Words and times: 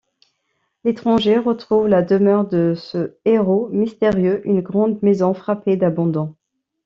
L’étranger 0.83 1.37
retrouve 1.37 1.87
la 1.87 2.01
demeure 2.01 2.47
de 2.47 2.73
ce 2.75 3.17
héros 3.23 3.69
mystérieux, 3.71 4.41
une 4.47 4.61
grande 4.61 4.97
maison 5.03 5.35
frappée 5.35 5.77
d’abandon. 5.77 6.33